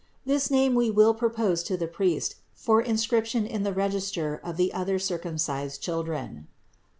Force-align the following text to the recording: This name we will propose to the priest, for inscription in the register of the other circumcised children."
This 0.25 0.49
name 0.49 0.73
we 0.73 0.89
will 0.89 1.13
propose 1.13 1.61
to 1.61 1.77
the 1.77 1.85
priest, 1.87 2.33
for 2.55 2.81
inscription 2.81 3.45
in 3.45 3.61
the 3.61 3.71
register 3.71 4.41
of 4.43 4.57
the 4.57 4.73
other 4.73 4.97
circumcised 4.97 5.79
children." 5.79 6.47